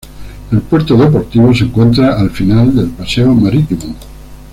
[0.51, 3.95] El Puerto Deportivo se encuentra al final del paseo marítimo.